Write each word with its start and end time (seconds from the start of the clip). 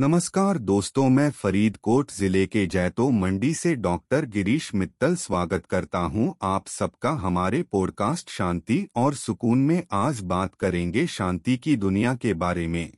नमस्कार 0.00 0.58
दोस्तों, 0.58 1.08
मैं 1.08 1.30
फरीदकोट 1.30 2.10
ज़िले 2.12 2.46
के 2.46 2.66
जैतो 2.66 3.10
मंडी 3.10 3.54
से 3.54 3.74
डॉक्टर 3.74 4.24
गिरीश 4.26 4.74
मित्तल 4.74 5.16
स्वागत 5.16 5.66
करता 5.66 5.98
हूँ। 5.98 6.34
आप 6.42 6.66
सबका 6.66 7.10
हमारे 7.10 7.62
पॉडकास्ट 7.62 8.30
शांति 8.30 8.88
और 8.96 9.14
सुकून 9.14 9.58
में 9.58 9.82
आज 9.92 10.20
बात 10.20 10.54
करेंगे 10.54 11.06
शांति 11.06 11.56
की 11.56 11.76
दुनिया 11.76 12.14
के 12.14 12.34
बारे 12.34 12.68
में। 12.68 12.92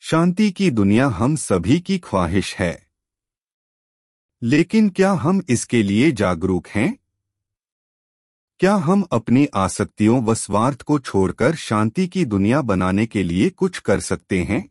शांति 0.00 0.50
की 0.50 0.70
दुनिया 0.70 1.06
हम 1.08 1.36
सभी 1.36 1.80
की 1.80 1.98
ख्वाहिश 1.98 2.56
है। 2.56 2.86
लेकिन 4.42 4.88
क्या 4.88 5.12
हम 5.12 5.42
इसके 5.48 5.82
लिए 5.82 6.12
जागरूक 6.12 6.68
हैं? 6.68 6.98
क्या 8.58 8.74
हम 8.74 9.06
अपनी 9.12 9.46
आसक्तियों 9.54 10.24
व 10.24 10.34
स्वार्थ 10.34 10.82
को 10.82 10.98
छोड़कर 10.98 11.54
शांति 11.54 12.06
की 12.06 12.24
दुनिया 12.24 12.62
बनाने 12.62 13.06
के 13.06 13.22
लिए 13.22 13.50
कुछ 13.50 13.78
कर 13.78 14.00
सकते 14.00 14.42
हैं? 14.42 14.68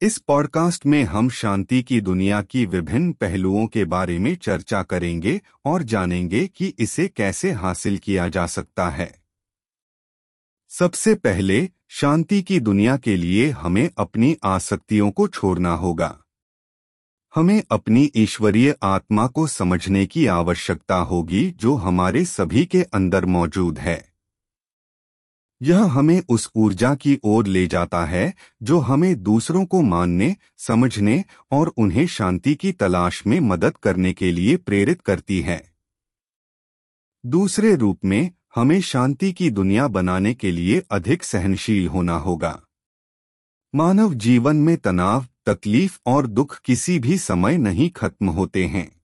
इस 0.00 0.18
पॉडकास्ट 0.18 0.86
में 0.86 1.04
हम 1.04 1.30
शांति 1.30 1.82
की 1.82 2.00
दुनिया 2.00 2.42
की 2.42 2.66
विभिन्न 2.66 3.12
पहलुओं 3.12 3.66
के 3.66 3.84
बारे 3.84 4.18
में 4.18 4.36
चर्चा 4.36 4.82
करेंगे 4.82 5.40
और 5.64 5.82
जानेंगे 5.82 6.46
कि 6.46 6.74
इसे 6.78 7.08
कैसे 7.08 7.52
हासिल 7.52 7.98
किया 7.98 8.28
जा 8.28 8.46
सकता 8.46 8.90
है। 8.90 9.14
सबसे 10.68 11.14
पहले, 11.14 11.70
शांति 11.88 12.42
की 12.42 12.60
दुनिया 12.60 12.96
के 12.96 13.16
लिए 13.16 13.50
हमें 13.50 13.90
अपनी 13.98 14.36
आसक्तियों 14.44 15.10
को 15.10 15.28
छोड़ना 15.28 15.74
होगा। 15.74 16.18
हमें 17.34 17.62
अपनी 17.70 18.12
ईश्वरीय 18.16 18.74
आत्मा 18.82 19.26
को 19.26 19.46
समझने 19.46 20.06
की 20.06 20.26
आवश्यकता 20.26 20.96
होगी 20.96 21.50
जो 21.50 21.74
हमारे 21.74 22.24
सभी 22.24 22.66
के 22.66 22.82
अंदर 22.82 23.24
मौजूद 23.24 23.78
है। 23.78 24.17
यह 25.62 25.82
हमें 25.82 26.22
उस 26.28 26.50
ऊर्जा 26.56 26.94
की 26.94 27.18
ओर 27.24 27.46
ले 27.46 27.66
जाता 27.66 28.04
है, 28.04 28.34
जो 28.62 28.78
हमें 28.78 29.22
दूसरों 29.22 29.64
को 29.64 29.82
मानने, 29.82 30.36
समझने 30.56 31.24
और 31.52 31.68
उन्हें 31.68 32.06
शांति 32.06 32.54
की 32.54 32.72
तलाश 32.72 33.26
में 33.26 33.40
मदद 33.40 33.76
करने 33.76 34.12
के 34.12 34.32
लिए 34.32 34.56
प्रेरित 34.56 35.00
करती 35.00 35.40
है। 35.40 35.72
दूसरे 37.26 37.74
रूप 37.74 38.04
में, 38.04 38.30
हमें 38.54 38.80
शांति 38.80 39.32
की 39.32 39.50
दुनिया 39.50 39.88
बनाने 39.88 40.34
के 40.34 40.50
लिए 40.50 40.82
अधिक 40.90 41.24
सहनशील 41.24 41.88
होना 41.88 42.16
होगा। 42.16 42.62
मानव 43.74 44.14
जीवन 44.14 44.56
में 44.56 44.76
तनाव, 44.76 45.26
तकलीफ़ 45.46 45.98
और 46.06 46.26
दुख 46.26 46.60
किसी 46.60 46.98
भी 46.98 47.18
समय 47.18 47.58
नहीं 47.58 47.90
खत्म 47.90 48.28
होते 48.28 48.66
हैं। 48.66 48.97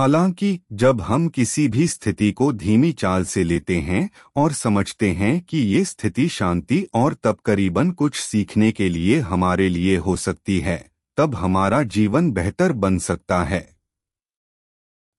हालाँकि, 0.00 0.60
जब 0.72 1.00
हम 1.00 1.28
किसी 1.28 1.68
भी 1.68 1.88
स्थिति 1.88 2.32
को 2.32 2.52
धीमी 2.52 2.92
चाल 2.92 3.24
से 3.24 3.44
लेते 3.44 3.78
हैं 3.78 4.10
और 4.36 4.52
समझते 4.52 5.12
हैं 5.12 5.40
कि 5.40 5.58
ये 5.58 5.84
स्थिति 5.84 6.28
शांति 6.28 6.86
और 6.94 7.14
तब 7.14 7.36
करीबन 7.44 7.90
कुछ 7.90 8.16
सीखने 8.16 8.72
के 8.72 8.88
लिए 8.88 9.20
हमारे 9.20 9.68
लिए 9.68 9.96
हो 9.96 10.16
सकती 10.16 10.60
है, 10.60 10.90
तब 11.16 11.34
हमारा 11.34 11.82
जीवन 11.82 12.30
बेहतर 12.30 12.72
बन 12.72 12.98
सकता 12.98 13.44
है। 13.44 13.76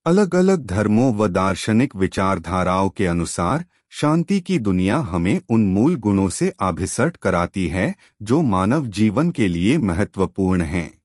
अलग 0.05 0.35
अलग 0.35 0.65
धर्मों 0.65 1.15
व 1.15 1.27
दार्शनिक 1.27 1.95
विचारधाराओं 1.95 2.89
के 2.89 3.05
अनुसार, 3.05 3.65
शांति 3.89 4.41
की 4.41 4.59
दुनिया 4.59 4.97
हमें 4.97 5.41
उन 5.49 5.65
मूल 5.65 5.95
गुणों 5.95 6.29
से 6.29 6.53
अभिसट 6.59 7.17
कराती 7.17 7.67
है, 7.67 7.95
जो 8.21 8.41
मानव 8.41 8.87
जीवन 8.87 9.31
के 9.31 9.47
लिए 9.47 9.77
महत्वपूर्ण 9.77 10.61
हैं। 10.61 11.01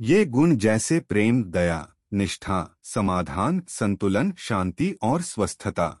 ये 0.00 0.24
गुण 0.24 0.56
जैसे 0.56 1.00
प्रेम, 1.00 1.44
दया 1.44 1.88
निष्ठा, 2.12 2.78
समाधान, 2.82 3.62
संतुलन, 3.68 4.32
शांति 4.38 4.94
और 5.02 5.22
स्वस्थता। 5.22 6.00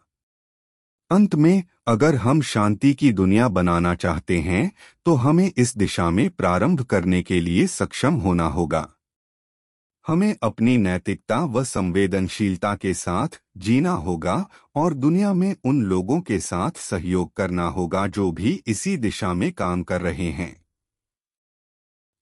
अंत 1.10 1.34
में, 1.34 1.62
अगर 1.86 2.16
हम 2.16 2.40
शांति 2.40 2.94
की 2.94 3.12
दुनिया 3.12 3.48
बनाना 3.48 3.94
चाहते 3.94 4.38
हैं 4.38 4.72
तो 5.04 5.14
हमें 5.14 5.52
इस 5.56 5.76
दिशा 5.76 6.10
में 6.10 6.30
प्रारंभ 6.30 6.82
करने 6.82 7.22
के 7.22 7.40
लिए 7.40 7.66
सक्षम 7.66 8.14
होना 8.14 8.46
होगा। 8.46 8.88
हमें 10.06 10.36
अपनी 10.42 10.76
नैतिकता 10.76 11.38
व 11.44 11.64
संवेदनशीलता 11.64 12.74
के 12.74 12.94
साथ 12.94 13.40
जीना 13.56 13.92
होगा 13.92 14.48
और 14.74 14.94
दुनिया 14.94 15.34
में 15.34 15.54
उन 15.64 15.82
लोगों 15.82 16.20
के 16.20 16.40
साथ 16.40 16.70
सहयोग 16.76 17.34
करना 17.36 17.66
होगा 17.68 18.06
जो 18.06 18.30
भी 18.32 18.62
इसी 18.66 18.96
दिशा 18.96 19.32
में 19.34 19.52
काम 19.52 19.82
कर 19.82 20.00
रहे 20.00 20.30
हैं। 20.30 20.59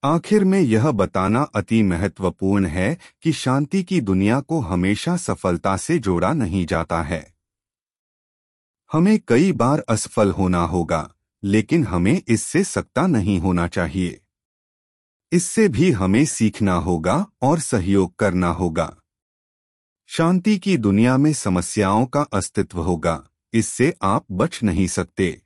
आखिर 0.05 0.45
में 0.45 0.61
यह 0.61 0.91
बताना 0.91 1.43
अति 1.43 1.83
महत्वपूर्ण 1.83 2.67
है 2.67 2.99
कि 3.23 3.33
शांति 3.33 3.83
की 3.83 4.01
दुनिया 4.01 4.41
को 4.41 4.61
हमेशा 4.61 5.17
सफलता 5.17 5.77
से 5.77 5.99
जोड़ा 5.99 6.33
नहीं 6.33 6.67
जाता 6.67 7.03
है। 7.03 7.35
हमें 8.93 9.21
कई 9.29 9.53
बार 9.53 9.81
असफल 9.89 10.31
होना 10.31 10.61
होगा, 10.61 11.15
लेकिन 11.43 11.85
हमें 11.85 12.23
इससे 12.29 12.65
सकता 12.65 13.07
नहीं 13.07 13.41
होना 13.41 13.69
चाहिए। 13.69 14.21
इससे 15.33 15.69
भी 15.69 15.91
हमें 15.91 16.25
सीखना 16.25 16.75
होगा 16.75 17.27
और 17.43 17.59
सहयोग 17.59 18.17
करना 18.17 18.49
होगा। 18.49 18.97
शांति 20.07 20.59
की 20.59 20.77
दुनिया 20.77 21.17
में 21.17 21.33
समस्याओं 21.33 22.07
का 22.07 22.23
अस्तित्व 22.23 22.81
होगा, 22.81 23.25
इससे 23.53 23.95
आप 24.03 24.27
बच 24.33 24.63
नहीं 24.63 24.87
सकते। 24.87 25.43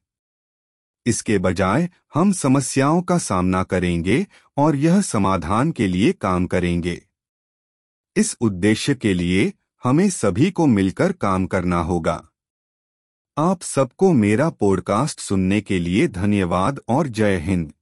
इसके 1.06 1.38
बजाय 1.38 1.90
हम 2.14 2.32
समस्याओं 2.32 3.02
का 3.02 3.18
सामना 3.18 3.62
करेंगे 3.62 4.26
और 4.56 4.76
यह 4.76 5.00
समाधान 5.00 5.72
के 5.72 5.86
लिए 5.86 6.12
काम 6.12 6.46
करेंगे। 6.46 7.02
इस 8.16 8.36
उद्देश्य 8.40 8.94
के 8.94 9.14
लिए 9.14 9.52
हमें 9.84 10.10
सभी 10.10 10.50
को 10.50 10.66
मिलकर 10.66 11.12
काम 11.12 11.46
करना 11.46 11.80
होगा। 11.80 12.28
आप 13.38 13.62
सबको 13.62 14.12
मेरा 14.12 14.50
पॉडकास्ट 14.50 15.20
सुनने 15.20 15.60
के 15.60 15.78
लिए 15.78 16.08
धन्यवाद 16.08 16.80
और 16.88 17.08
जय 17.08 17.36
हिंद। 17.36 17.72